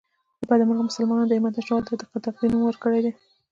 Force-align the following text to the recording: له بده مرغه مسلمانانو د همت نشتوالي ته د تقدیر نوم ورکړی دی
له 0.39 0.45
بده 0.51 0.63
مرغه 0.67 0.83
مسلمانانو 0.89 1.29
د 1.29 1.33
همت 1.37 1.53
نشتوالي 1.57 1.85
ته 1.87 1.95
د 1.99 2.03
تقدیر 2.25 2.49
نوم 2.51 2.63
ورکړی 2.65 2.99
دی 3.05 3.11